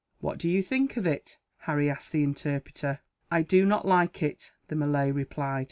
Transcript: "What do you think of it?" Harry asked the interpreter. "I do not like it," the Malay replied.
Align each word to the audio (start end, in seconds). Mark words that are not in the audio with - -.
"What 0.19 0.39
do 0.39 0.49
you 0.49 0.63
think 0.63 0.97
of 0.97 1.05
it?" 1.05 1.37
Harry 1.67 1.87
asked 1.87 2.11
the 2.11 2.23
interpreter. 2.23 3.01
"I 3.29 3.43
do 3.43 3.67
not 3.67 3.87
like 3.87 4.23
it," 4.23 4.51
the 4.67 4.75
Malay 4.75 5.11
replied. 5.11 5.59